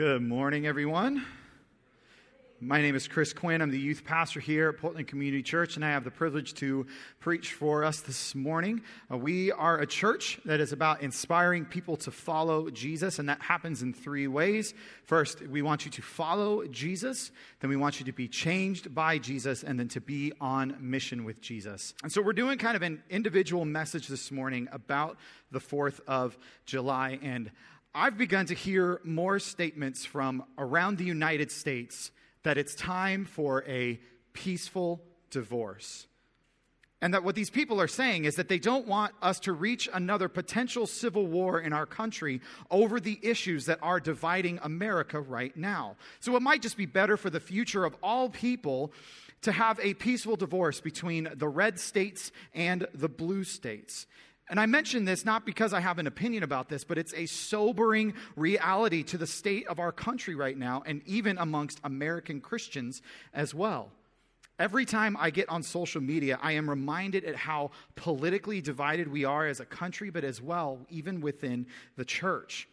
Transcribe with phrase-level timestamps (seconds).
[0.00, 1.26] Good morning, everyone.
[2.58, 3.60] My name is Chris Quinn.
[3.60, 6.86] I'm the youth pastor here at Portland Community Church, and I have the privilege to
[7.18, 8.80] preach for us this morning.
[9.12, 13.42] Uh, we are a church that is about inspiring people to follow Jesus, and that
[13.42, 14.72] happens in three ways.
[15.04, 17.30] First, we want you to follow Jesus,
[17.60, 21.24] then, we want you to be changed by Jesus, and then to be on mission
[21.26, 21.92] with Jesus.
[22.02, 25.18] And so, we're doing kind of an individual message this morning about
[25.50, 27.50] the 4th of July, and
[27.94, 32.12] I've begun to hear more statements from around the United States
[32.44, 33.98] that it's time for a
[34.32, 36.06] peaceful divorce.
[37.02, 39.88] And that what these people are saying is that they don't want us to reach
[39.92, 42.40] another potential civil war in our country
[42.70, 45.96] over the issues that are dividing America right now.
[46.20, 48.92] So it might just be better for the future of all people
[49.42, 54.06] to have a peaceful divorce between the red states and the blue states.
[54.50, 57.26] And I mention this not because I have an opinion about this, but it's a
[57.26, 63.00] sobering reality to the state of our country right now, and even amongst American Christians
[63.32, 63.92] as well.
[64.58, 69.24] Every time I get on social media, I am reminded at how politically divided we
[69.24, 72.68] are as a country, but as well, even within the church.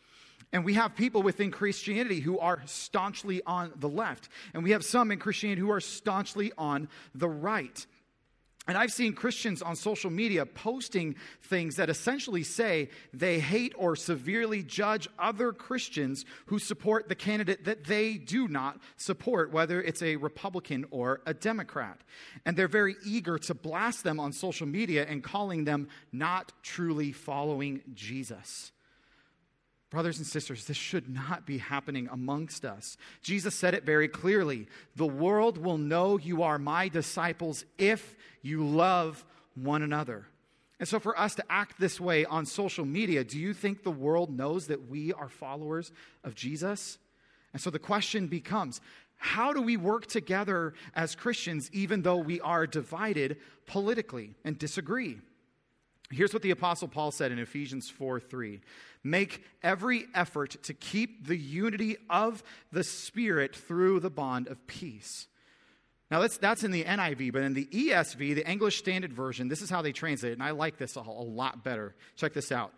[0.52, 4.84] And we have people within Christianity who are staunchly on the left, and we have
[4.84, 7.86] some in Christianity who are staunchly on the right.
[8.68, 13.96] And I've seen Christians on social media posting things that essentially say they hate or
[13.96, 20.02] severely judge other Christians who support the candidate that they do not support, whether it's
[20.02, 22.02] a Republican or a Democrat.
[22.46, 27.14] And they're very eager to blast them on social media and calling them not truly
[27.14, 28.74] following Jesus.
[29.90, 32.98] Brothers and sisters, this should not be happening amongst us.
[33.22, 38.66] Jesus said it very clearly The world will know you are my disciples if you
[38.66, 40.26] love one another.
[40.80, 43.90] And so, for us to act this way on social media, do you think the
[43.90, 45.92] world knows that we are followers
[46.24, 47.00] of Jesus?
[47.54, 48.82] And so the question becomes
[49.16, 55.18] how do we work together as Christians even though we are divided politically and disagree?
[56.10, 58.62] Here's what the Apostle Paul said in Ephesians 4 3.
[59.04, 65.28] Make every effort to keep the unity of the Spirit through the bond of peace.
[66.10, 69.62] Now, that's, that's in the NIV, but in the ESV, the English Standard Version, this
[69.62, 71.96] is how they translate it, and I like this a, a lot better.
[72.16, 72.74] Check this out.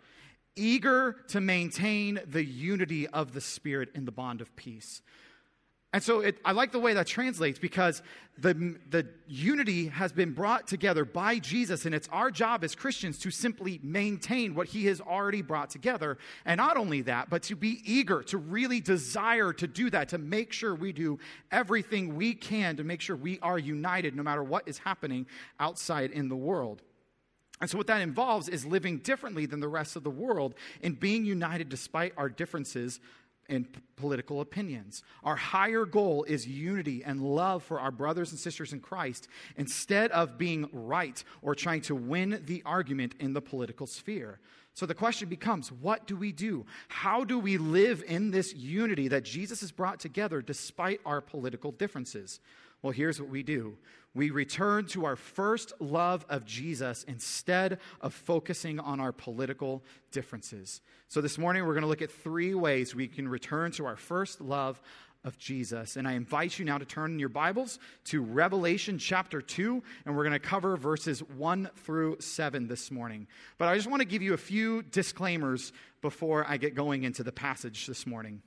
[0.56, 5.00] Eager to maintain the unity of the Spirit in the bond of peace.
[5.92, 8.00] And so it, I like the way that translates because
[8.38, 13.18] the, the unity has been brought together by Jesus, and it's our job as Christians
[13.18, 16.16] to simply maintain what he has already brought together.
[16.44, 20.18] And not only that, but to be eager, to really desire to do that, to
[20.18, 21.18] make sure we do
[21.50, 25.26] everything we can to make sure we are united no matter what is happening
[25.58, 26.82] outside in the world.
[27.60, 30.98] And so, what that involves is living differently than the rest of the world and
[30.98, 33.00] being united despite our differences
[33.50, 33.66] and
[33.96, 35.02] political opinions.
[35.22, 40.10] Our higher goal is unity and love for our brothers and sisters in Christ instead
[40.12, 44.40] of being right or trying to win the argument in the political sphere.
[44.72, 46.64] So the question becomes what do we do?
[46.88, 51.72] How do we live in this unity that Jesus has brought together despite our political
[51.72, 52.40] differences?
[52.82, 53.76] Well, here's what we do
[54.14, 60.80] we return to our first love of Jesus instead of focusing on our political differences.
[61.08, 63.96] So, this morning we're going to look at three ways we can return to our
[63.96, 64.80] first love
[65.22, 65.96] of Jesus.
[65.96, 70.24] And I invite you now to turn your Bibles to Revelation chapter 2, and we're
[70.24, 73.26] going to cover verses 1 through 7 this morning.
[73.58, 77.22] But I just want to give you a few disclaimers before I get going into
[77.22, 78.40] the passage this morning.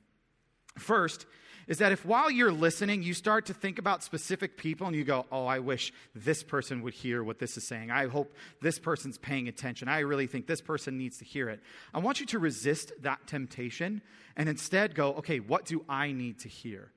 [0.77, 1.27] First,
[1.67, 5.03] is that if while you're listening, you start to think about specific people and you
[5.03, 7.91] go, oh, I wish this person would hear what this is saying.
[7.91, 9.87] I hope this person's paying attention.
[9.87, 11.61] I really think this person needs to hear it.
[11.93, 14.01] I want you to resist that temptation
[14.35, 16.91] and instead go, okay, what do I need to hear?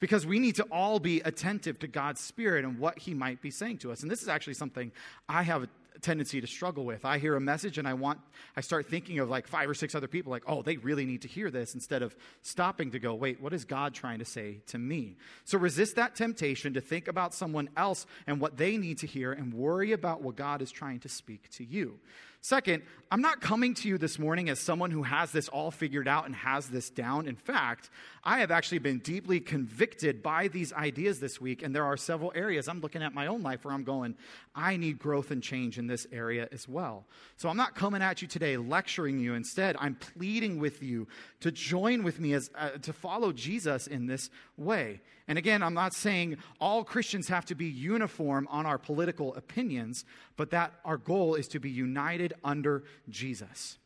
[0.00, 3.50] Because we need to all be attentive to God's Spirit and what He might be
[3.50, 4.02] saying to us.
[4.02, 4.92] And this is actually something
[5.28, 5.68] I have
[6.00, 7.04] tendency to struggle with.
[7.04, 8.20] I hear a message and I want,
[8.56, 11.22] I start thinking of like five or six other people, like, oh, they really need
[11.22, 14.60] to hear this, instead of stopping to go, wait, what is God trying to say
[14.68, 15.16] to me?
[15.44, 19.32] So resist that temptation to think about someone else and what they need to hear
[19.32, 21.98] and worry about what God is trying to speak to you.
[22.42, 22.82] Second,
[23.12, 26.26] I'm not coming to you this morning as someone who has this all figured out
[26.26, 27.26] and has this down.
[27.26, 27.90] In fact,
[28.22, 32.30] I have actually been deeply convicted by these ideas this week, and there are several
[32.36, 34.14] areas I'm looking at my own life where I'm going,
[34.54, 37.04] I need growth and change in this area as well.
[37.36, 39.34] So I'm not coming at you today lecturing you.
[39.34, 41.08] Instead, I'm pleading with you
[41.40, 45.00] to join with me as uh, to follow Jesus in this way.
[45.30, 50.04] And again, I'm not saying all Christians have to be uniform on our political opinions,
[50.36, 53.78] but that our goal is to be united under Jesus.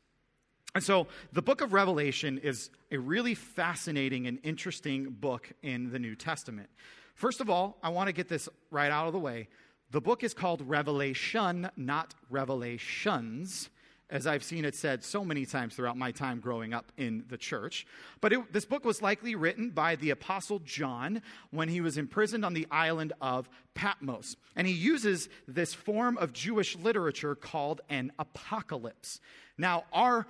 [0.74, 5.98] And so the book of Revelation is a really fascinating and interesting book in the
[5.98, 6.68] New Testament.
[7.14, 9.48] First of all, I want to get this right out of the way.
[9.92, 13.70] The book is called Revelation, not Revelations,
[14.10, 17.38] as I've seen it said so many times throughout my time growing up in the
[17.38, 17.86] church.
[18.20, 22.44] But it, this book was likely written by the Apostle John when he was imprisoned
[22.44, 24.36] on the island of Patmos.
[24.56, 29.20] And he uses this form of Jewish literature called an apocalypse.
[29.56, 30.26] Now, our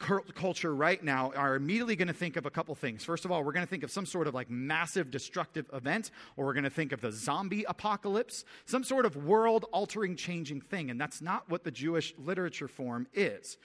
[0.00, 3.04] culture right now are immediately going to think of a couple things.
[3.04, 6.10] First of all, we're going to think of some sort of like massive destructive event,
[6.36, 10.62] or we're going to think of the zombie apocalypse, some sort of world altering, changing
[10.62, 10.90] thing.
[10.90, 13.58] And that's not what the Jewish literature form is.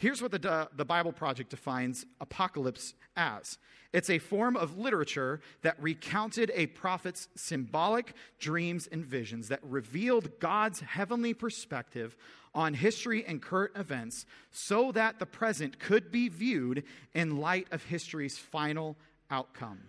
[0.00, 3.58] Here's what the, uh, the Bible Project defines apocalypse as
[3.92, 10.40] it's a form of literature that recounted a prophet's symbolic dreams and visions that revealed
[10.40, 12.16] God's heavenly perspective
[12.54, 16.82] on history and current events so that the present could be viewed
[17.12, 18.96] in light of history's final
[19.30, 19.80] outcome.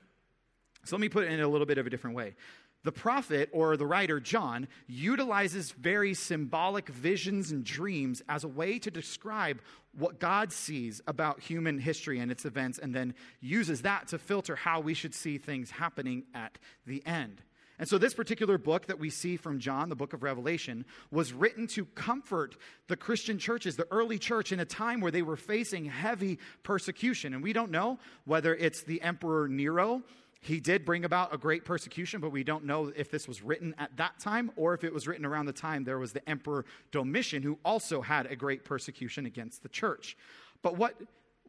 [0.83, 2.35] So let me put it in a little bit of a different way.
[2.83, 8.79] The prophet or the writer, John, utilizes very symbolic visions and dreams as a way
[8.79, 9.61] to describe
[9.95, 14.55] what God sees about human history and its events, and then uses that to filter
[14.55, 16.57] how we should see things happening at
[16.87, 17.43] the end.
[17.77, 21.33] And so, this particular book that we see from John, the book of Revelation, was
[21.33, 22.55] written to comfort
[22.87, 27.33] the Christian churches, the early church, in a time where they were facing heavy persecution.
[27.33, 30.03] And we don't know whether it's the Emperor Nero.
[30.41, 33.75] He did bring about a great persecution, but we don't know if this was written
[33.77, 36.65] at that time or if it was written around the time there was the Emperor
[36.91, 40.17] Domitian, who also had a great persecution against the church.
[40.63, 40.99] But what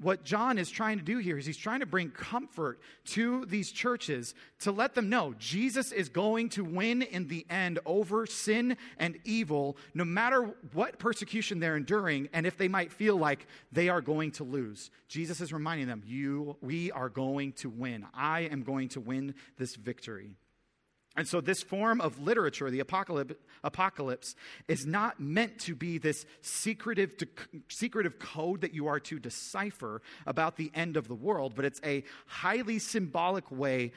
[0.03, 3.71] what John is trying to do here is he's trying to bring comfort to these
[3.71, 8.77] churches to let them know Jesus is going to win in the end over sin
[8.99, 13.89] and evil, no matter what persecution they're enduring, and if they might feel like they
[13.89, 14.91] are going to lose.
[15.09, 18.07] Jesus is reminding them, You, we are going to win.
[18.15, 20.37] I am going to win this victory.
[21.17, 24.35] And so, this form of literature, the apocalypse,
[24.67, 27.15] is not meant to be this secretive,
[27.69, 31.81] secretive code that you are to decipher about the end of the world, but it's
[31.85, 33.93] a highly symbolic way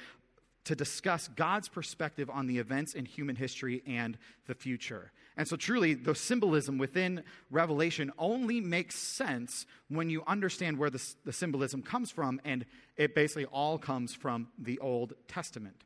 [0.66, 5.12] to discuss God's perspective on the events in human history and the future.
[5.38, 11.02] And so, truly, the symbolism within Revelation only makes sense when you understand where the,
[11.24, 12.66] the symbolism comes from, and
[12.98, 15.84] it basically all comes from the Old Testament.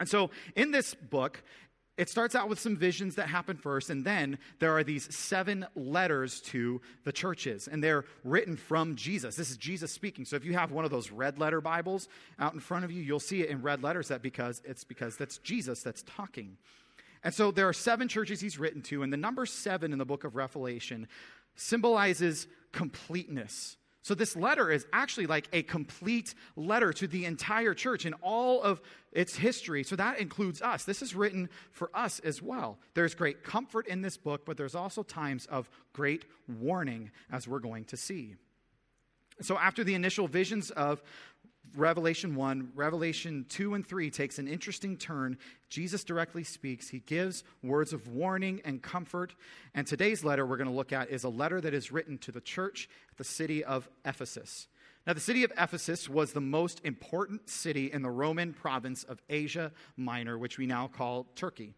[0.00, 1.42] And so in this book,
[1.96, 5.66] it starts out with some visions that happen first, and then there are these seven
[5.74, 9.34] letters to the churches, and they're written from Jesus.
[9.34, 10.24] This is Jesus speaking.
[10.24, 12.08] So if you have one of those red letter Bibles
[12.38, 14.08] out in front of you, you'll see it in red letters.
[14.08, 16.56] That because it's because that's Jesus that's talking.
[17.24, 20.06] And so there are seven churches he's written to, and the number seven in the
[20.06, 21.08] book of Revelation
[21.56, 23.76] symbolizes completeness.
[24.08, 28.62] So, this letter is actually like a complete letter to the entire church in all
[28.62, 28.80] of
[29.12, 29.84] its history.
[29.84, 30.84] So, that includes us.
[30.84, 32.78] This is written for us as well.
[32.94, 37.58] There's great comfort in this book, but there's also times of great warning, as we're
[37.58, 38.36] going to see.
[39.42, 41.02] So, after the initial visions of
[41.76, 45.38] Revelation 1, Revelation 2 and 3 takes an interesting turn.
[45.68, 46.88] Jesus directly speaks.
[46.88, 49.34] He gives words of warning and comfort.
[49.74, 52.32] And today's letter we're going to look at is a letter that is written to
[52.32, 54.68] the church at the city of Ephesus.
[55.06, 59.22] Now, the city of Ephesus was the most important city in the Roman province of
[59.30, 61.72] Asia Minor, which we now call Turkey.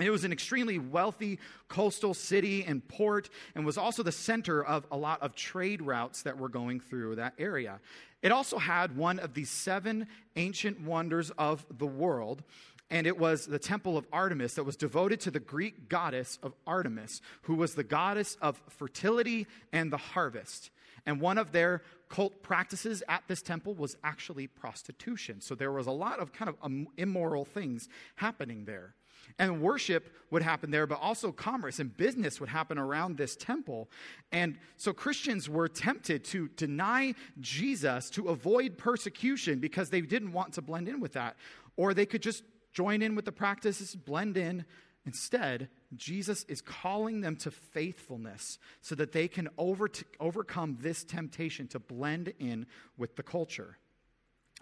[0.00, 4.84] It was an extremely wealthy coastal city and port, and was also the center of
[4.90, 7.78] a lot of trade routes that were going through that area.
[8.24, 12.42] It also had one of the seven ancient wonders of the world,
[12.88, 16.54] and it was the temple of Artemis that was devoted to the Greek goddess of
[16.66, 20.70] Artemis, who was the goddess of fertility and the harvest.
[21.04, 25.42] And one of their cult practices at this temple was actually prostitution.
[25.42, 28.94] So there was a lot of kind of um, immoral things happening there.
[29.38, 33.88] And worship would happen there, but also commerce and business would happen around this temple.
[34.32, 40.54] And so Christians were tempted to deny Jesus to avoid persecution because they didn't want
[40.54, 41.36] to blend in with that.
[41.76, 44.64] Or they could just join in with the practices, blend in.
[45.06, 49.88] Instead, Jesus is calling them to faithfulness so that they can over
[50.18, 52.66] overcome this temptation to blend in
[52.96, 53.76] with the culture.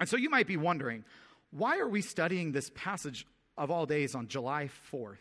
[0.00, 1.04] And so you might be wondering,
[1.50, 5.18] why are we studying this passage of all days on July 4th?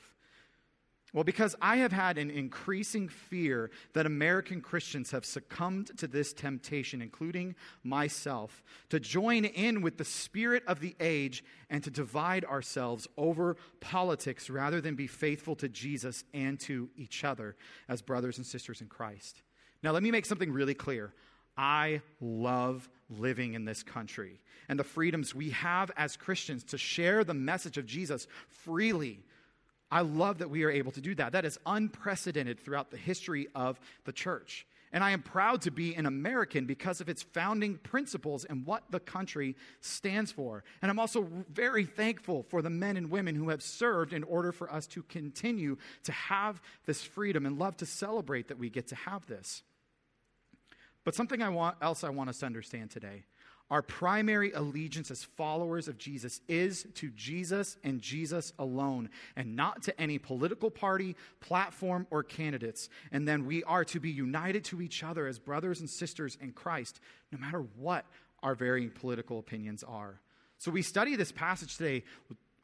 [1.14, 6.32] Well, because I have had an increasing fear that American Christians have succumbed to this
[6.32, 12.46] temptation, including myself, to join in with the spirit of the age and to divide
[12.46, 17.58] ourselves over politics rather than be faithful to Jesus and to each other
[17.90, 19.42] as brothers and sisters in Christ.
[19.84, 21.14] Now, let me make something really clear.
[21.58, 24.39] I love living in this country
[24.70, 29.20] and the freedoms we have as Christians to share the message of Jesus freely.
[29.91, 31.34] I love that we are able to do that.
[31.34, 34.65] That is unprecedented throughout the history of the church.
[34.93, 38.84] And I am proud to be an American because of its founding principles and what
[38.89, 40.63] the country stands for.
[40.81, 44.51] And I'm also very thankful for the men and women who have served in order
[44.51, 48.88] for us to continue to have this freedom and love to celebrate that we get
[48.88, 49.63] to have this.
[51.03, 53.24] But something I want, else I want us to understand today
[53.72, 59.81] our primary allegiance as followers of Jesus is to Jesus and Jesus alone, and not
[59.84, 62.89] to any political party, platform, or candidates.
[63.13, 66.51] And then we are to be united to each other as brothers and sisters in
[66.51, 67.00] Christ,
[67.31, 68.05] no matter what
[68.43, 70.20] our varying political opinions are.
[70.58, 72.03] So we study this passage today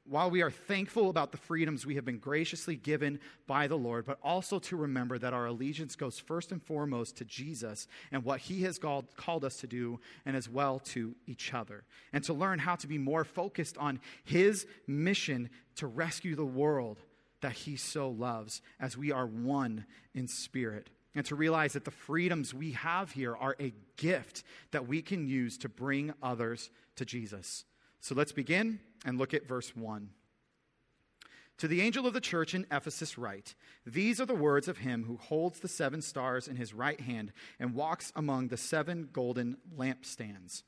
[0.10, 4.06] while we are thankful about the freedoms we have been graciously given by the Lord,
[4.06, 8.40] but also to remember that our allegiance goes first and foremost to Jesus and what
[8.42, 11.84] he has called, called us to do, and as well to each other.
[12.14, 17.00] And to learn how to be more focused on his mission to rescue the world
[17.42, 20.90] that he so loves as we are one in spirit.
[21.16, 25.28] And to realize that the freedoms we have here are a gift that we can
[25.28, 27.66] use to bring others to Jesus.
[28.00, 30.10] So let's begin and look at verse 1.
[31.60, 35.06] To the angel of the church in Ephesus, write These are the words of him
[35.06, 39.58] who holds the seven stars in his right hand and walks among the seven golden
[39.76, 40.62] lampstands.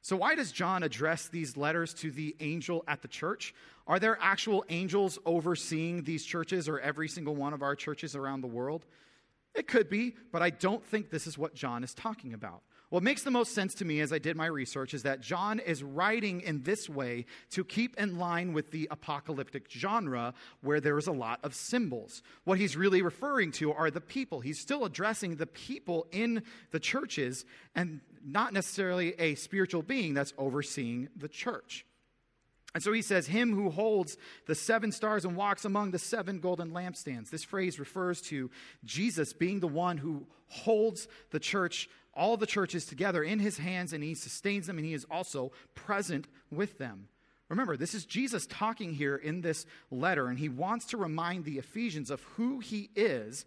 [0.00, 3.54] So, why does John address these letters to the angel at the church?
[3.86, 8.40] Are there actual angels overseeing these churches or every single one of our churches around
[8.40, 8.86] the world?
[9.54, 12.62] It could be, but I don't think this is what John is talking about.
[12.88, 15.58] What makes the most sense to me as I did my research is that John
[15.58, 20.96] is writing in this way to keep in line with the apocalyptic genre where there
[20.96, 22.22] is a lot of symbols.
[22.44, 24.40] What he's really referring to are the people.
[24.40, 30.34] He's still addressing the people in the churches and not necessarily a spiritual being that's
[30.38, 31.84] overseeing the church.
[32.76, 36.40] And so he says, Him who holds the seven stars and walks among the seven
[36.40, 37.30] golden lampstands.
[37.30, 38.50] This phrase refers to
[38.84, 43.92] Jesus being the one who holds the church all the churches together in his hands
[43.92, 47.08] and he sustains them and he is also present with them.
[47.48, 51.58] Remember, this is Jesus talking here in this letter, and he wants to remind the
[51.58, 53.44] Ephesians of who he is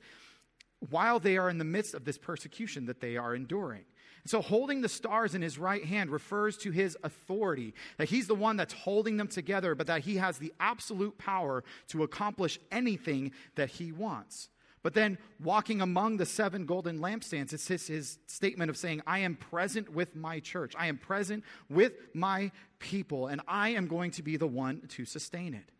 [0.89, 3.83] while they are in the midst of this persecution that they are enduring.
[4.25, 8.35] So, holding the stars in his right hand refers to his authority, that he's the
[8.35, 13.31] one that's holding them together, but that he has the absolute power to accomplish anything
[13.55, 14.49] that he wants.
[14.81, 19.19] But then, walking among the seven golden lampstands, it's his, his, statement of saying, I
[19.19, 20.73] am present with my church.
[20.77, 25.03] I am present with my people, and I am going to be the one to
[25.03, 25.71] sustain it.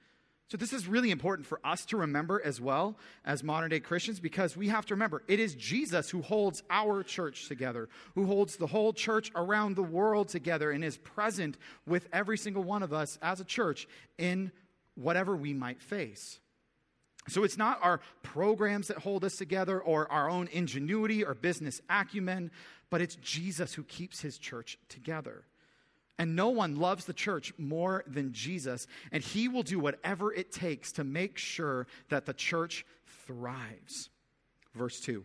[0.50, 4.20] So, this is really important for us to remember as well as modern day Christians
[4.20, 8.58] because we have to remember it is Jesus who holds our church together, who holds
[8.58, 12.92] the whole church around the world together, and is present with every single one of
[12.92, 13.88] us as a church
[14.18, 14.52] in
[14.96, 16.40] whatever we might face.
[17.30, 21.82] So it's not our programs that hold us together or our own ingenuity or business
[21.90, 22.52] acumen,
[22.90, 25.44] but it's Jesus who keeps his church together.
[26.18, 30.52] And no one loves the church more than Jesus, and he will do whatever it
[30.52, 32.86] takes to make sure that the church
[33.26, 34.10] thrives.
[34.76, 35.24] Verse 2.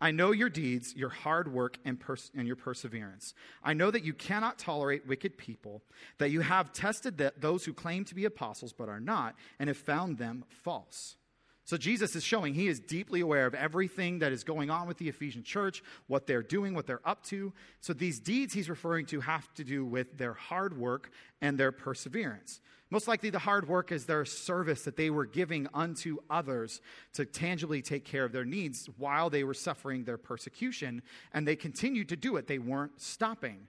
[0.00, 3.34] I know your deeds, your hard work, and, pers- and, your perseverance.
[3.62, 5.82] I know that you cannot tolerate wicked people,
[6.18, 9.68] that you have tested that those who claim to be apostles but are not, and
[9.68, 11.16] have found them false.
[11.64, 14.98] So Jesus is showing he is deeply aware of everything that is going on with
[14.98, 17.52] the Ephesian church, what they're doing, what they're up to.
[17.80, 21.70] So these deeds he's referring to have to do with their hard work and their
[21.70, 22.60] perseverance.
[22.90, 26.80] Most likely, the hard work is their service that they were giving unto others
[27.12, 31.54] to tangibly take care of their needs while they were suffering their persecution, and they
[31.54, 32.48] continued to do it.
[32.48, 33.68] They weren't stopping.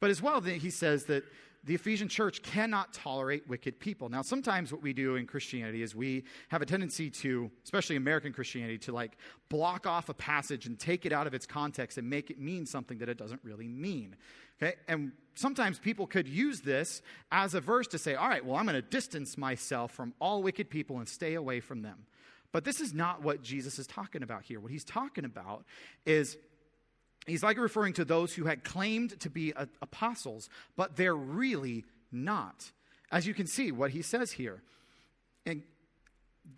[0.00, 1.24] But as well, he says that
[1.64, 4.08] the Ephesian church cannot tolerate wicked people.
[4.08, 8.32] Now, sometimes what we do in Christianity is we have a tendency to, especially American
[8.32, 9.18] Christianity, to like
[9.50, 12.64] block off a passage and take it out of its context and make it mean
[12.64, 14.16] something that it doesn't really mean.
[14.62, 14.76] Okay?
[14.88, 18.64] And sometimes people could use this as a verse to say, all right, well, I'm
[18.64, 22.06] going to distance myself from all wicked people and stay away from them.
[22.52, 24.60] But this is not what Jesus is talking about here.
[24.60, 25.64] What he's talking about
[26.04, 26.36] is
[27.26, 32.72] he's like referring to those who had claimed to be apostles, but they're really not.
[33.12, 34.62] As you can see, what he says here.
[35.46, 35.62] And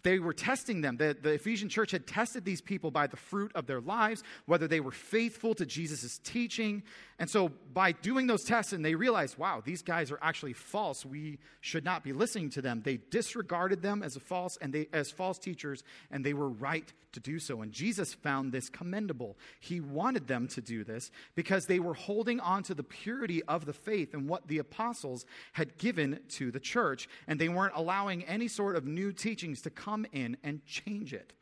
[0.02, 0.96] they were testing them.
[0.96, 4.68] The, the, Ephesian church had tested these people by the fruit of their lives, whether
[4.68, 6.82] they were faithful to Jesus' teaching.
[7.18, 11.04] And so, by doing those tests, and they realized, wow, these guys are actually false.
[11.04, 12.82] We should not be listening to them.
[12.84, 17.20] They disregarded them as false and they as false teachers, and they were right to
[17.20, 17.62] do so.
[17.62, 19.36] And Jesus found this commendable.
[19.60, 23.66] He wanted them to do this because they were holding on to the purity of
[23.66, 28.24] the faith and what the apostles had given to the church, and they weren't allowing
[28.24, 31.32] any sort of new teachings to come in and change it.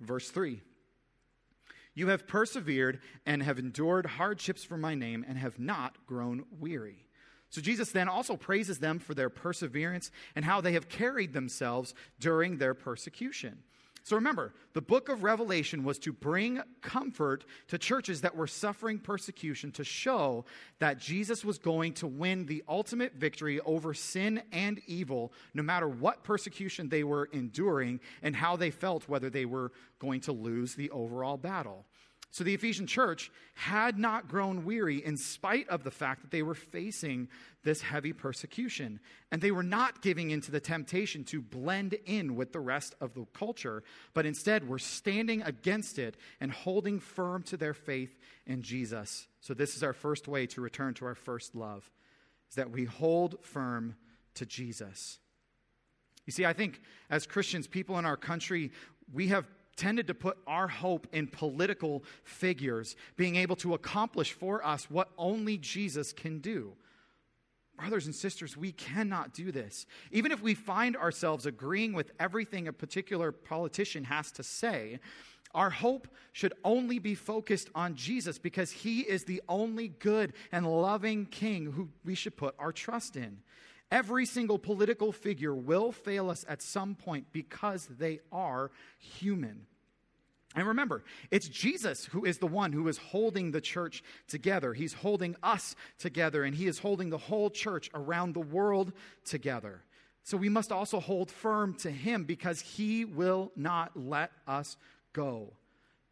[0.00, 0.60] Verse 3
[1.94, 7.08] you have persevered and have endured hardships for my name and have not grown weary.
[7.50, 11.94] So Jesus then also praises them for their perseverance and how they have carried themselves
[12.20, 13.64] during their persecution.
[14.08, 18.98] So remember, the book of Revelation was to bring comfort to churches that were suffering
[18.98, 20.46] persecution to show
[20.78, 25.86] that Jesus was going to win the ultimate victory over sin and evil, no matter
[25.86, 30.74] what persecution they were enduring and how they felt, whether they were going to lose
[30.74, 31.84] the overall battle.
[32.30, 36.42] So the Ephesian church had not grown weary in spite of the fact that they
[36.42, 37.28] were facing
[37.64, 39.00] this heavy persecution.
[39.32, 43.14] And they were not giving into the temptation to blend in with the rest of
[43.14, 43.82] the culture,
[44.12, 49.26] but instead were standing against it and holding firm to their faith in Jesus.
[49.40, 51.90] So this is our first way to return to our first love,
[52.50, 53.96] is that we hold firm
[54.34, 55.18] to Jesus.
[56.26, 58.70] You see, I think as Christians, people in our country,
[59.10, 64.66] we have tended to put our hope in political figures being able to accomplish for
[64.66, 66.72] us what only Jesus can do.
[67.78, 69.86] Brothers and sisters, we cannot do this.
[70.10, 74.98] Even if we find ourselves agreeing with everything a particular politician has to say,
[75.54, 80.66] our hope should only be focused on Jesus because he is the only good and
[80.66, 83.38] loving king who we should put our trust in.
[83.90, 89.66] Every single political figure will fail us at some point because they are human.
[90.54, 94.72] And remember, it's Jesus who is the one who is holding the church together.
[94.74, 98.92] He's holding us together, and He is holding the whole church around the world
[99.24, 99.82] together.
[100.22, 104.76] So we must also hold firm to Him because He will not let us
[105.12, 105.52] go.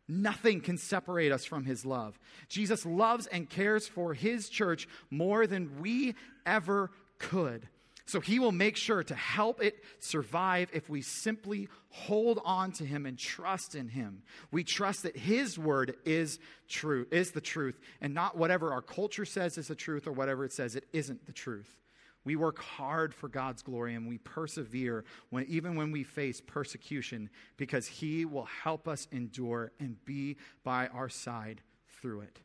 [0.08, 2.18] Nothing can separate us from His love.
[2.48, 6.14] Jesus loves and cares for His church more than we
[6.44, 7.68] ever could.
[8.08, 12.84] So he will make sure to help it survive if we simply hold on to
[12.84, 14.22] him and trust in him.
[14.52, 19.24] We trust that his word is true, is the truth, and not whatever our culture
[19.24, 21.80] says is the truth or whatever it says it isn't the truth.
[22.24, 27.28] We work hard for God's glory and we persevere when, even when we face persecution
[27.56, 31.60] because He will help us endure and be by our side
[32.00, 32.40] through it.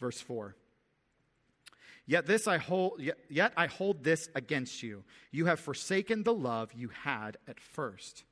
[0.00, 0.54] Verse 4.
[2.08, 5.04] Yet this I hold yet, yet I hold this against you.
[5.30, 8.24] You have forsaken the love you had at first.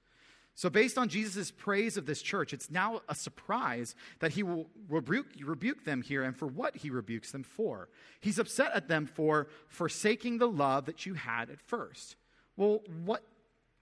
[0.55, 4.71] So, based on Jesus' praise of this church, it's now a surprise that he will
[4.89, 7.91] rebuke, rebuke them here and for what he rebukes them for.
[8.21, 12.17] He's upset at them for forsaking the love that you had at first.
[12.57, 13.23] Well, what,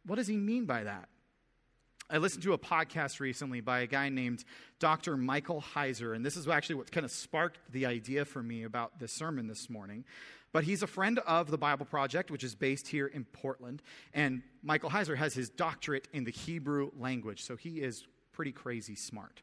[0.04, 1.08] what does he mean by that?
[2.10, 4.44] I listened to a podcast recently by a guy named
[4.78, 5.16] Dr.
[5.16, 8.98] Michael Heiser, and this is actually what kind of sparked the idea for me about
[8.98, 10.04] this sermon this morning.
[10.52, 13.82] But he's a friend of the Bible Project, which is based here in Portland.
[14.12, 18.94] And Michael Heiser has his doctorate in the Hebrew language, so he is pretty crazy
[18.94, 19.40] smart.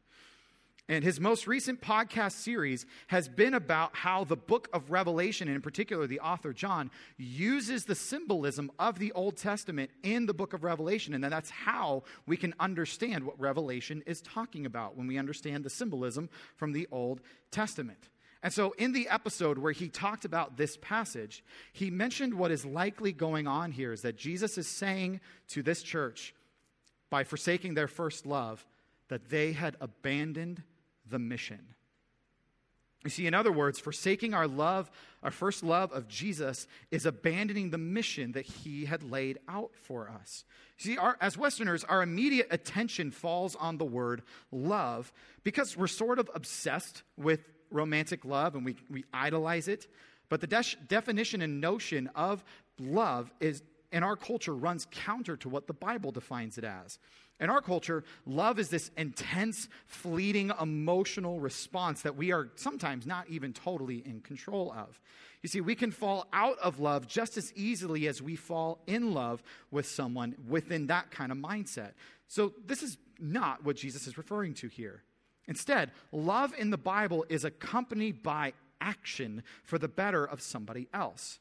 [0.88, 5.54] And his most recent podcast series has been about how the book of Revelation, and
[5.54, 10.52] in particular the author John, uses the symbolism of the Old Testament in the book
[10.52, 11.14] of Revelation.
[11.14, 15.70] And that's how we can understand what Revelation is talking about when we understand the
[15.70, 17.20] symbolism from the Old
[17.52, 18.08] Testament.
[18.42, 22.64] And so, in the episode where he talked about this passage, he mentioned what is
[22.64, 26.34] likely going on here is that Jesus is saying to this church,
[27.08, 28.66] by forsaking their first love,
[29.08, 30.62] that they had abandoned
[31.12, 31.60] the mission.
[33.04, 34.90] You see, in other words, forsaking our love,
[35.22, 40.08] our first love of Jesus, is abandoning the mission that he had laid out for
[40.08, 40.44] us.
[40.76, 46.18] See, our, as Westerners, our immediate attention falls on the word love because we're sort
[46.18, 49.88] of obsessed with romantic love and we, we idolize it.
[50.28, 52.44] But the de- definition and notion of
[52.78, 56.98] love is in our culture runs counter to what the Bible defines it as.
[57.42, 63.28] In our culture, love is this intense, fleeting, emotional response that we are sometimes not
[63.28, 65.00] even totally in control of.
[65.42, 69.12] You see, we can fall out of love just as easily as we fall in
[69.12, 71.94] love with someone within that kind of mindset.
[72.28, 75.02] So, this is not what Jesus is referring to here.
[75.48, 81.40] Instead, love in the Bible is accompanied by action for the better of somebody else.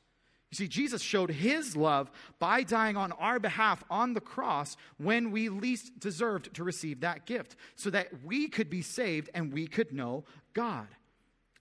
[0.52, 5.32] You see, Jesus showed his love by dying on our behalf on the cross when
[5.32, 9.66] we least deserved to receive that gift, so that we could be saved and we
[9.66, 10.88] could know God.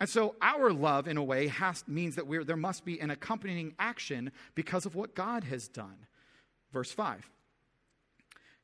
[0.00, 3.74] And so our love, in a way, has, means that there must be an accompanying
[3.79, 6.07] action because of what God has done.
[6.72, 7.31] Verse 5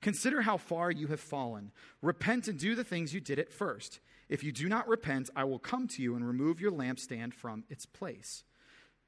[0.02, 1.70] Consider how far you have fallen.
[2.02, 4.00] Repent and do the things you did at first.
[4.28, 7.64] If you do not repent, I will come to you and remove your lampstand from
[7.68, 8.42] its place.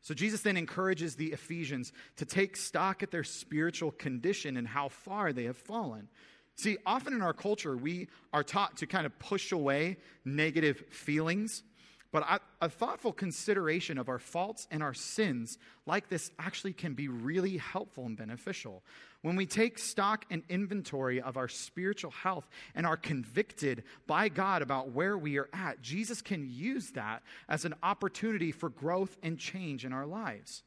[0.00, 4.88] So Jesus then encourages the Ephesians to take stock at their spiritual condition and how
[4.88, 6.08] far they have fallen.
[6.54, 11.62] See, often in our culture, we are taught to kind of push away negative feelings
[12.10, 16.94] but a, a, thoughtful consideration of our faults and our sins like this actually can
[16.94, 18.82] be really helpful and beneficial.
[19.20, 24.62] When we take stock and inventory of our spiritual health and are convicted by God
[24.62, 29.38] about where we are at, Jesus can use that as an opportunity for growth and
[29.38, 30.62] change in our lives.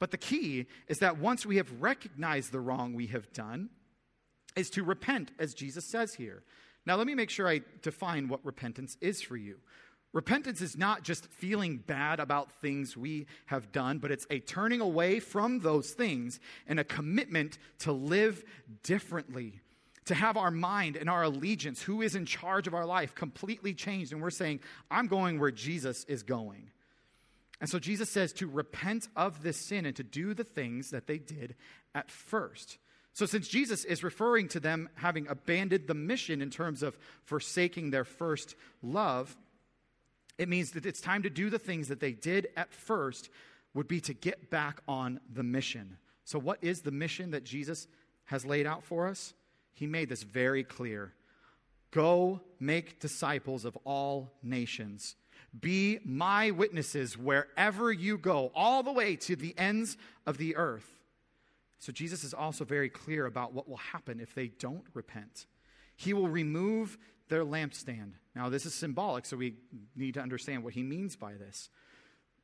[0.00, 3.70] But the key is that once we have recognized the wrong we have done,
[4.56, 6.42] is to repent, as Jesus says here.
[6.86, 9.58] Now, let me make sure I define what repentance is for you.
[10.14, 14.80] Repentance is not just feeling bad about things we have done, but it's a turning
[14.80, 18.44] away from those things and a commitment to live
[18.84, 19.60] differently,
[20.04, 23.74] to have our mind and our allegiance, who is in charge of our life, completely
[23.74, 24.12] changed.
[24.12, 26.70] And we're saying, I'm going where Jesus is going.
[27.60, 31.08] And so Jesus says to repent of this sin and to do the things that
[31.08, 31.56] they did
[31.92, 32.78] at first.
[33.14, 37.90] So, since Jesus is referring to them having abandoned the mission in terms of forsaking
[37.90, 39.36] their first love,
[40.38, 43.30] it means that it's time to do the things that they did at first,
[43.74, 45.98] would be to get back on the mission.
[46.24, 47.86] So, what is the mission that Jesus
[48.26, 49.34] has laid out for us?
[49.74, 51.12] He made this very clear
[51.90, 55.16] Go make disciples of all nations.
[55.58, 60.98] Be my witnesses wherever you go, all the way to the ends of the earth.
[61.78, 65.46] So, Jesus is also very clear about what will happen if they don't repent.
[65.96, 66.96] He will remove
[67.28, 68.12] their lampstand.
[68.34, 69.54] Now, this is symbolic, so we
[69.94, 71.70] need to understand what he means by this.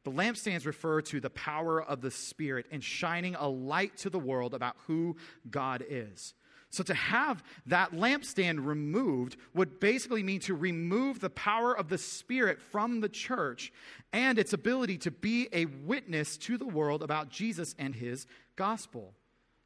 [0.05, 4.19] The lampstands refer to the power of the Spirit and shining a light to the
[4.19, 5.17] world about who
[5.51, 6.35] God is.
[6.73, 11.99] So, to have that lampstand removed would basically mean to remove the power of the
[11.99, 13.73] Spirit from the church
[14.13, 19.15] and its ability to be a witness to the world about Jesus and his gospel.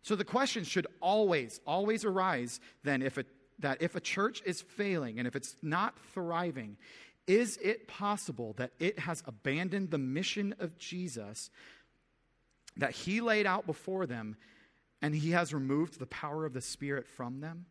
[0.00, 3.24] So, the question should always, always arise then if a
[3.58, 6.76] that if a church is failing and if it's not thriving,
[7.26, 11.50] is it possible that it has abandoned the mission of Jesus
[12.76, 14.36] that he laid out before them
[15.00, 17.66] and he has removed the power of the Spirit from them?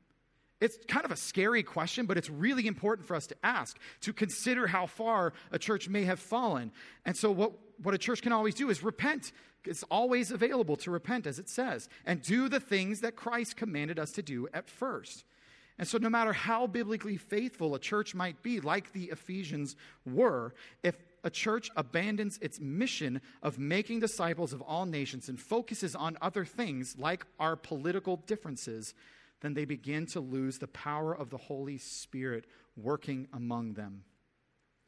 [0.60, 4.14] It's kind of a scary question, but it's really important for us to ask, to
[4.14, 6.72] consider how far a church may have fallen.
[7.06, 9.34] And so, what, what a church can always do is repent.
[9.66, 14.00] It's always available to repent, as it says, and do the things that Christ commanded
[14.00, 15.26] us to do at first.
[15.80, 20.54] And so, no matter how biblically faithful a church might be, like the Ephesians were,
[20.84, 26.18] if a church abandons its mission of making disciples of all nations and focuses on
[26.22, 28.94] other things like our political differences,
[29.42, 34.04] then they begin to lose the power of the Holy Spirit working among them.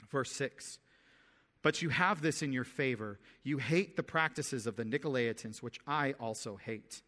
[0.10, 0.78] Verse 6
[1.62, 3.20] But you have this in your favor.
[3.44, 7.02] You hate the practices of the Nicolaitans, which I also hate.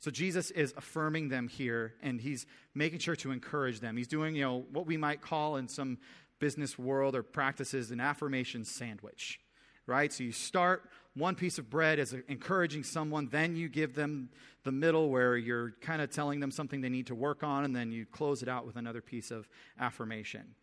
[0.00, 3.96] So Jesus is affirming them here, and he's making sure to encourage them.
[3.96, 5.98] He's doing, you know, what we might call in some
[6.38, 9.40] business world or practices an affirmation sandwich,
[9.86, 10.12] right?
[10.12, 14.30] So you start one piece of bread as encouraging someone, then you give them
[14.62, 17.74] the middle where you're kind of telling them something they need to work on, and
[17.74, 19.48] then you close it out with another piece of
[19.80, 20.54] affirmation.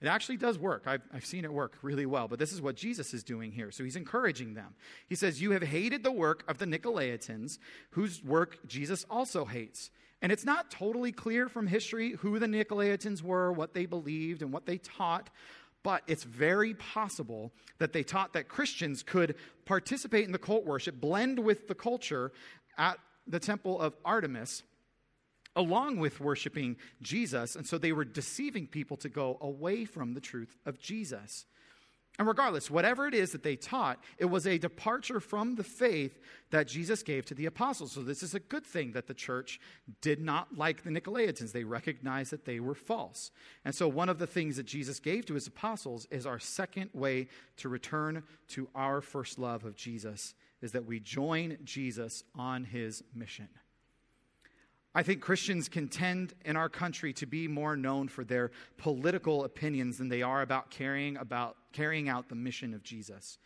[0.00, 0.84] It actually does work.
[0.86, 2.28] I've, I've seen it work really well.
[2.28, 3.72] But this is what Jesus is doing here.
[3.72, 4.74] So he's encouraging them.
[5.08, 7.58] He says, You have hated the work of the Nicolaitans,
[7.90, 9.90] whose work Jesus also hates.
[10.22, 14.52] And it's not totally clear from history who the Nicolaitans were, what they believed, and
[14.52, 15.30] what they taught.
[15.82, 21.00] But it's very possible that they taught that Christians could participate in the cult worship,
[21.00, 22.32] blend with the culture
[22.76, 24.62] at the temple of Artemis,
[25.58, 27.56] along with worshiping Jesus.
[27.56, 31.44] And so they were deceiving people to go away from the truth of Jesus.
[32.18, 36.18] And regardless, whatever it is that they taught, it was a departure from the faith
[36.50, 37.92] that Jesus gave to the apostles.
[37.92, 39.60] So, this is a good thing that the church
[40.00, 41.52] did not like the Nicolaitans.
[41.52, 43.30] They recognized that they were false.
[43.64, 46.90] And so, one of the things that Jesus gave to his apostles is our second
[46.92, 52.64] way to return to our first love of Jesus, is that we join Jesus on
[52.64, 53.48] his mission.
[54.98, 59.44] I think Christians can tend in our country to be more known for their political
[59.44, 63.38] opinions than they are about carrying, about carrying out the mission of Jesus.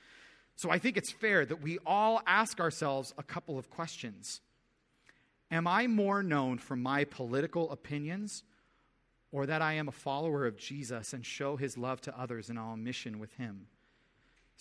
[0.57, 4.41] So I think it's fair that we all ask ourselves a couple of questions.
[5.51, 8.45] Am I more known for my political opinions,
[9.31, 12.59] or that I am a follower of Jesus and show his love to others and
[12.59, 13.67] on mission with him?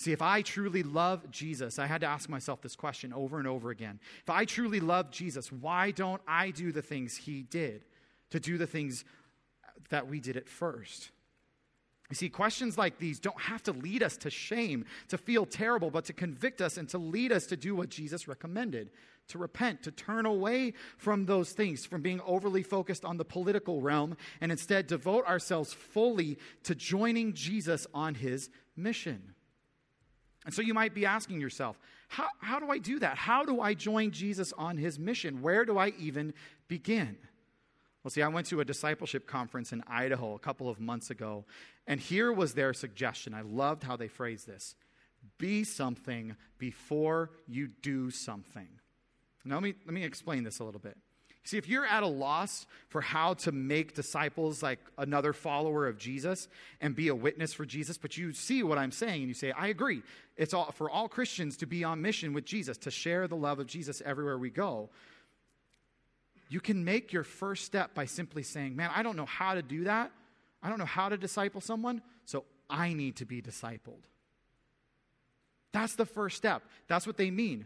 [0.02, 3.48] See, if I truly love Jesus, I had to ask myself this question over and
[3.48, 4.00] over again.
[4.24, 7.86] If I truly love Jesus, why don't I do the things he did?
[8.32, 9.06] To do the things
[9.92, 11.12] that we did at first.
[12.10, 15.92] You see, questions like these don't have to lead us to shame, to feel terrible,
[15.92, 18.90] but to convict us and to lead us to do what Jesus recommended
[19.28, 23.80] to repent, to turn away from those things, from being overly focused on the political
[23.80, 29.36] realm, and instead devote ourselves fully to joining Jesus on his mission.
[30.46, 33.18] And so you might be asking yourself, how, how do I do that?
[33.18, 35.42] How do I join Jesus on his mission?
[35.42, 36.34] Where do I even
[36.68, 37.18] begin?
[38.04, 41.46] Well, see, I went to a discipleship conference in Idaho a couple of months ago,
[41.86, 43.36] and here was their suggestion.
[43.36, 44.76] I loved how they phrased this
[45.38, 48.68] be something before you do something.
[49.46, 50.98] Now, let me, let me explain this a little bit.
[51.44, 55.98] See, if you're at a loss for how to make disciples like another follower of
[55.98, 56.48] Jesus
[56.80, 59.52] and be a witness for Jesus, but you see what I'm saying and you say,
[59.52, 60.04] I agree.
[60.38, 63.60] It's all, for all Christians to be on mission with Jesus, to share the love
[63.60, 64.90] of Jesus everywhere we go.
[66.48, 69.62] You can make your first step by simply saying, Man, I don't know how to
[69.62, 70.12] do that.
[70.62, 74.04] I don't know how to disciple someone, so I need to be discipled.
[75.72, 76.64] That's the first step.
[76.88, 77.66] That's what they mean.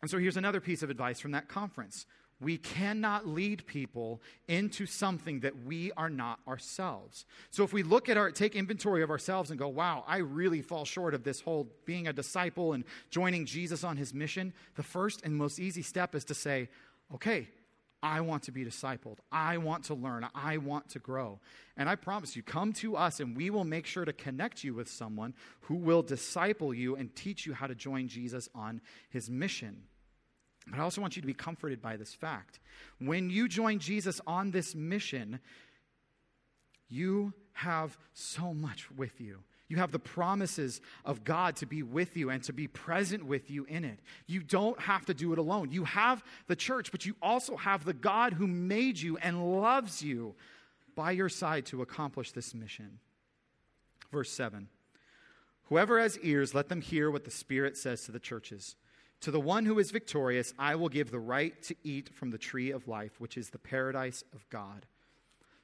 [0.00, 2.06] And so here's another piece of advice from that conference
[2.40, 7.26] we cannot lead people into something that we are not ourselves.
[7.50, 10.62] So if we look at our take inventory of ourselves and go, "Wow, I really
[10.62, 14.82] fall short of this whole being a disciple and joining Jesus on his mission," the
[14.82, 16.70] first and most easy step is to say,
[17.14, 17.48] "Okay,
[18.02, 19.18] I want to be discipled.
[19.30, 20.26] I want to learn.
[20.34, 21.38] I want to grow."
[21.76, 24.72] And I promise you, come to us and we will make sure to connect you
[24.72, 29.28] with someone who will disciple you and teach you how to join Jesus on his
[29.28, 29.86] mission.
[30.68, 32.60] But I also want you to be comforted by this fact.
[32.98, 35.40] When you join Jesus on this mission,
[36.88, 39.38] you have so much with you.
[39.68, 43.50] You have the promises of God to be with you and to be present with
[43.50, 44.00] you in it.
[44.26, 45.70] You don't have to do it alone.
[45.70, 50.02] You have the church, but you also have the God who made you and loves
[50.02, 50.34] you
[50.96, 52.98] by your side to accomplish this mission.
[54.10, 54.68] Verse 7
[55.64, 58.74] Whoever has ears, let them hear what the Spirit says to the churches.
[59.20, 62.38] To the one who is victorious, I will give the right to eat from the
[62.38, 64.86] tree of life, which is the paradise of God.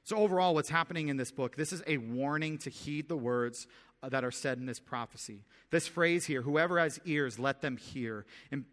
[0.03, 3.67] So, overall, what's happening in this book, this is a warning to heed the words
[4.01, 5.43] uh, that are said in this prophecy.
[5.71, 8.25] This phrase here, whoever has ears, let them hear.
[8.51, 8.65] And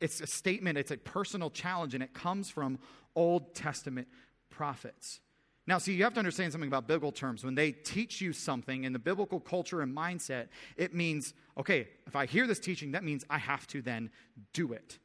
[0.00, 2.78] it's a statement, it's a personal challenge, and it comes from
[3.14, 4.08] Old Testament
[4.48, 5.20] prophets.
[5.68, 7.44] Now, see, you have to understand something about biblical terms.
[7.44, 10.46] When they teach you something in the biblical culture and mindset,
[10.78, 14.08] it means, okay, if I hear this teaching, that means I have to then
[14.54, 14.98] do it.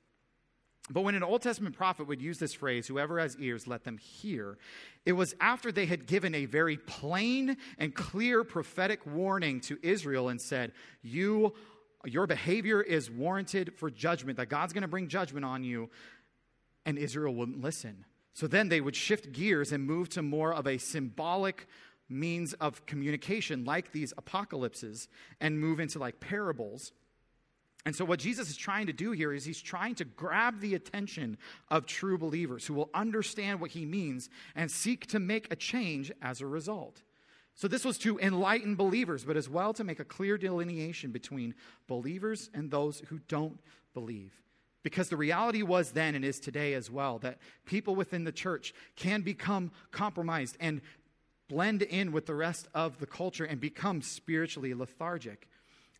[0.90, 3.98] But when an Old Testament prophet would use this phrase, whoever has ears, let them
[3.98, 4.58] hear,
[5.06, 10.30] it was after they had given a very plain and clear prophetic warning to Israel
[10.30, 10.72] and said,
[11.02, 11.56] You,
[12.06, 15.90] your behavior is warranted for judgment, that God's going to bring judgment on you.
[16.86, 18.06] And Israel wouldn't listen.
[18.34, 21.68] So then they would shift gears and move to more of a symbolic
[22.10, 25.08] means of communication, like these apocalypses,
[25.40, 26.92] and move into like parables.
[27.86, 30.74] And so, what Jesus is trying to do here is he's trying to grab the
[30.74, 31.38] attention
[31.70, 36.12] of true believers who will understand what he means and seek to make a change
[36.22, 37.02] as a result.
[37.56, 41.56] So, this was to enlighten believers, but as well to make a clear delineation between
[41.88, 43.60] believers and those who don't
[43.94, 44.32] believe.
[44.84, 48.74] Because the reality was then and is today as well that people within the church
[48.96, 50.82] can become compromised and
[51.50, 55.48] blend in with the rest of the culture and become spiritually lethargic.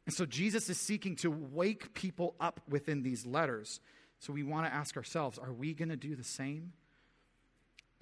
[0.06, 3.80] And so Jesus is seeking to wake people up within these letters.
[4.20, 6.74] So we want to ask ourselves are we going to do the same?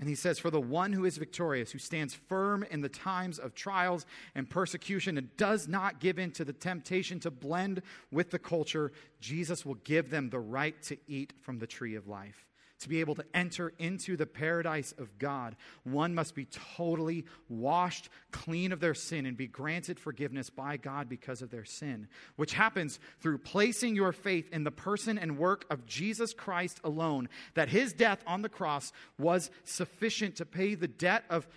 [0.01, 3.37] And he says, For the one who is victorious, who stands firm in the times
[3.39, 8.31] of trials and persecution, and does not give in to the temptation to blend with
[8.31, 12.50] the culture, Jesus will give them the right to eat from the tree of life
[12.81, 18.09] to be able to enter into the paradise of God, one must be totally washed
[18.31, 22.53] clean of their sin and be granted forgiveness by God because of their sin, which
[22.53, 27.69] happens through placing your faith in the person and work of Jesus Christ alone, that
[27.69, 31.47] his death on the cross was sufficient to pay the debt of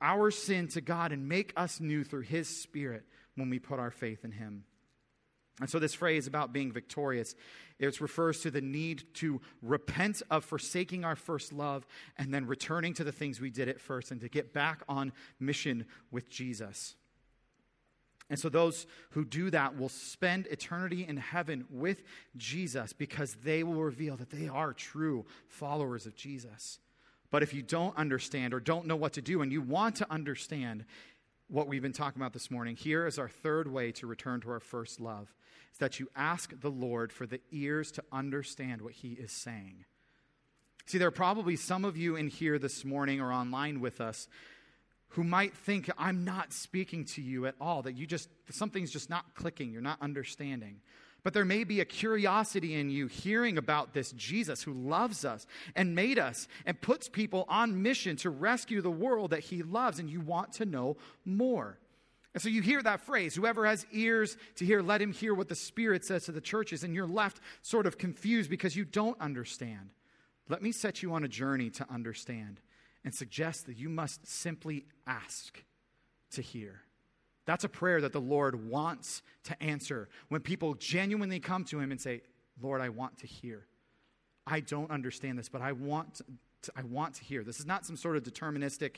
[0.00, 3.90] our sin to God and make us new through his spirit when we put our
[3.90, 4.64] faith in him.
[5.60, 7.34] And so, this phrase about being victorious,
[7.78, 12.94] it refers to the need to repent of forsaking our first love and then returning
[12.94, 16.94] to the things we did at first and to get back on mission with Jesus.
[18.30, 22.02] And so, those who do that will spend eternity in heaven with
[22.36, 26.78] Jesus because they will reveal that they are true followers of Jesus.
[27.30, 30.10] But if you don't understand or don't know what to do and you want to
[30.10, 30.84] understand
[31.48, 34.50] what we've been talking about this morning, here is our third way to return to
[34.50, 35.34] our first love.
[35.72, 39.84] Is that you ask the Lord for the ears to understand what he is saying.
[40.86, 44.28] See, there are probably some of you in here this morning or online with us
[45.12, 49.08] who might think I'm not speaking to you at all, that you just, something's just
[49.08, 50.80] not clicking, you're not understanding.
[51.28, 55.46] But there may be a curiosity in you hearing about this Jesus who loves us
[55.76, 59.98] and made us and puts people on mission to rescue the world that he loves,
[59.98, 61.78] and you want to know more.
[62.32, 65.50] And so you hear that phrase, whoever has ears to hear, let him hear what
[65.50, 69.20] the Spirit says to the churches, and you're left sort of confused because you don't
[69.20, 69.90] understand.
[70.48, 72.58] Let me set you on a journey to understand
[73.04, 75.62] and suggest that you must simply ask
[76.30, 76.84] to hear.
[77.48, 81.90] That's a prayer that the Lord wants to answer when people genuinely come to Him
[81.90, 82.20] and say,
[82.60, 83.64] Lord, I want to hear.
[84.46, 86.20] I don't understand this, but I want
[86.64, 87.42] to, I want to hear.
[87.42, 88.96] This is not some sort of deterministic,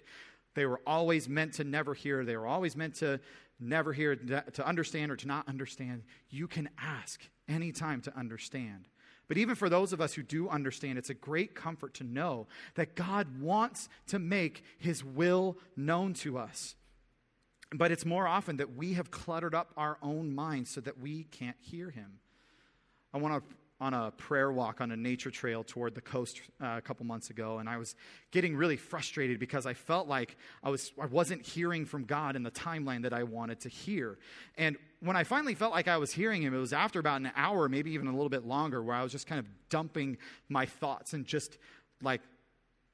[0.55, 3.21] they were always meant to never hear, they were always meant to
[3.61, 6.03] never hear, to understand or to not understand.
[6.29, 8.89] You can ask anytime to understand.
[9.29, 12.49] But even for those of us who do understand, it's a great comfort to know
[12.75, 16.75] that God wants to make his will known to us.
[17.73, 21.25] But it's more often that we have cluttered up our own minds so that we
[21.25, 22.19] can't hear him.
[23.15, 26.75] I want to on a prayer walk on a nature trail toward the coast uh,
[26.77, 27.95] a couple months ago, and I was
[28.31, 32.43] getting really frustrated because I felt like I, was, I wasn't hearing from God in
[32.43, 34.19] the timeline that I wanted to hear.
[34.59, 37.33] And when I finally felt like I was hearing Him, it was after about an
[37.35, 40.19] hour, maybe even a little bit longer, where I was just kind of dumping
[40.51, 41.57] my thoughts and just
[42.03, 42.21] like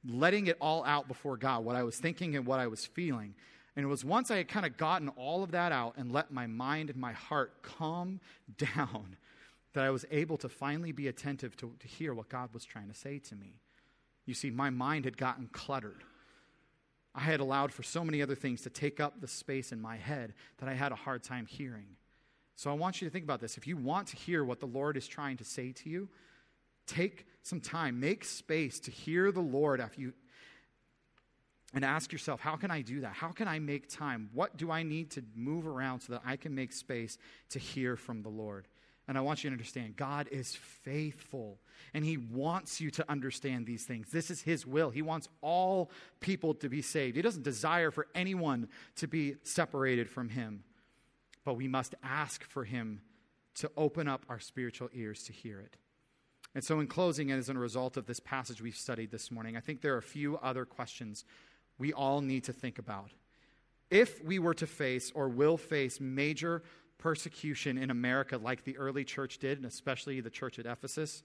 [0.07, 3.35] letting it all out before God, what I was thinking and what I was feeling.
[3.77, 6.31] And it was once I had kind of gotten all of that out and let
[6.31, 8.19] my mind and my heart calm
[8.57, 9.15] down
[9.73, 12.87] that I was able to finally be attentive to, to hear what God was trying
[12.87, 13.61] to say to me.
[14.25, 16.03] You see, my mind had gotten cluttered.
[17.13, 19.95] I had allowed for so many other things to take up the space in my
[19.95, 21.85] head that I had a hard time hearing.
[22.55, 23.57] So I want you to think about this.
[23.57, 26.09] If you want to hear what the Lord is trying to say to you,
[26.87, 30.13] take some time, make space to hear the Lord after you
[31.73, 33.13] and ask yourself, how can I do that?
[33.13, 34.29] How can I make time?
[34.33, 37.17] What do I need to move around so that I can make space
[37.49, 38.67] to hear from the Lord?
[39.07, 41.59] And I want you to understand God is faithful
[41.93, 44.11] and He wants you to understand these things.
[44.11, 44.89] This is His will.
[44.89, 47.15] He wants all people to be saved.
[47.15, 50.63] He doesn't desire for anyone to be separated from Him.
[51.45, 53.01] But we must ask for Him
[53.55, 55.77] to open up our spiritual ears to hear it.
[56.53, 59.59] And so, in closing, as a result of this passage we've studied this morning, I
[59.59, 61.23] think there are a few other questions
[61.77, 63.11] we all need to think about.
[63.89, 66.63] If we were to face or will face major
[66.97, 71.23] persecution in America, like the early church did, and especially the church at Ephesus,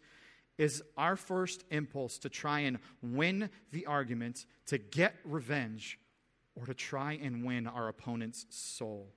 [0.58, 5.98] is our first impulse to try and win the argument, to get revenge,
[6.54, 9.08] or to try and win our opponent's soul.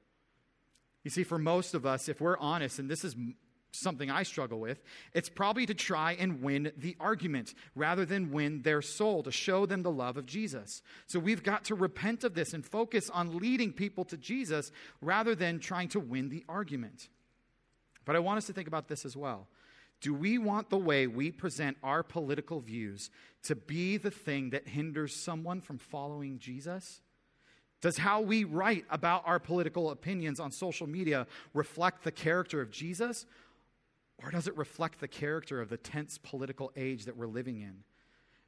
[1.03, 3.15] You see, for most of us, if we're honest, and this is
[3.79, 4.81] something I struggle with,
[5.13, 9.65] it's probably to try and win the argument rather than win their soul, to show
[9.65, 10.81] them the love of Jesus.
[11.07, 15.35] So we've got to repent of this and focus on leading people to Jesus rather
[15.35, 17.09] than trying to win the argument.
[18.05, 19.47] But I want us to think about this as well.
[20.01, 23.09] Do we want the way we present our political views
[23.43, 27.01] to be the thing that hinders someone from following Jesus?
[27.81, 32.71] Does how we write about our political opinions on social media reflect the character of
[32.71, 33.25] Jesus,
[34.23, 37.83] or does it reflect the character of the tense political age that we're living in?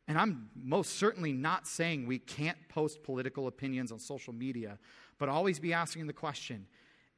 [0.08, 4.80] And I'm most certainly not saying we can't post political opinions on social media,
[5.18, 6.68] but always be asking the question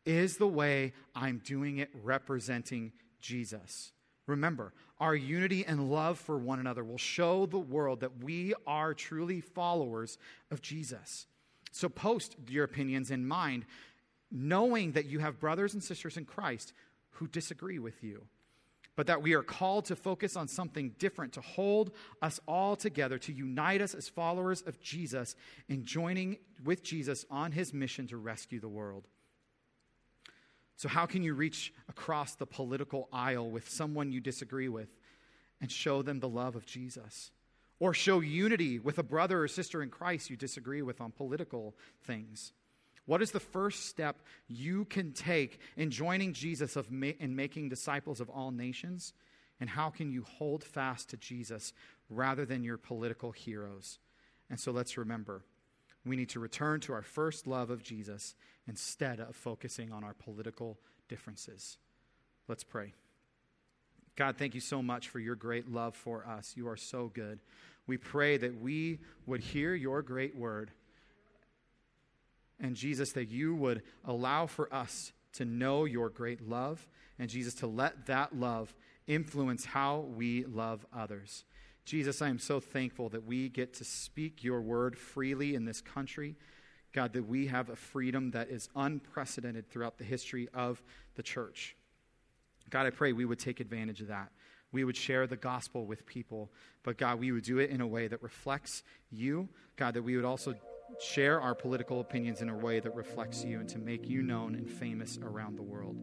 [0.05, 3.91] is the way I'm doing it representing Jesus?
[4.25, 8.93] Remember, our unity and love for one another will show the world that we are
[8.93, 10.17] truly followers
[10.49, 11.27] of Jesus.
[11.71, 13.65] So post your opinions in mind,
[14.31, 16.73] knowing that you have brothers and sisters in Christ
[17.11, 18.23] who disagree with you
[18.95, 23.17] but that we are called to focus on something different, to hold us all together,
[23.17, 25.35] to unite us as followers of Jesus
[25.67, 29.07] in joining with Jesus on his mission to rescue the world.
[30.75, 34.89] So, how can you reach across the political aisle with someone you disagree with
[35.59, 37.31] and show them the love of Jesus?
[37.81, 41.75] Or show unity with a brother or sister in Christ you disagree with on political
[42.03, 42.53] things?
[43.09, 47.69] What is the first step you can take in joining Jesus of ma- in making
[47.69, 49.13] disciples of all nations?
[49.59, 51.73] And how can you hold fast to Jesus
[52.11, 53.97] rather than your political heroes?
[54.47, 55.41] And so let's remember
[56.05, 58.35] we need to return to our first love of Jesus
[58.67, 61.79] instead of focusing on our political differences.
[62.47, 62.93] Let's pray.
[64.15, 66.53] God, thank you so much for your great love for us.
[66.55, 67.39] You are so good.
[67.87, 70.69] We pray that we would hear your great word.
[72.59, 76.87] And Jesus, that you would allow for us to know your great love.
[77.17, 78.73] And Jesus, to let that love
[79.07, 81.45] influence how we love others.
[81.85, 85.81] Jesus, I am so thankful that we get to speak your word freely in this
[85.81, 86.35] country.
[86.91, 90.81] God, that we have a freedom that is unprecedented throughout the history of
[91.15, 91.75] the church.
[92.69, 94.29] God, I pray we would take advantage of that.
[94.71, 96.51] We would share the gospel with people,
[96.83, 99.49] but God, we would do it in a way that reflects you.
[99.75, 100.53] God, that we would also
[100.99, 104.55] share our political opinions in a way that reflects you and to make you known
[104.55, 105.97] and famous around the world.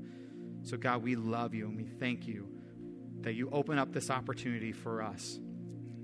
[0.62, 2.49] So, God, we love you and we thank you
[3.20, 5.39] that you open up this opportunity for us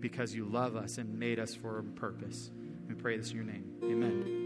[0.00, 2.50] because you love us and made us for a purpose.
[2.88, 3.64] We pray this in your name.
[3.84, 4.41] Amen.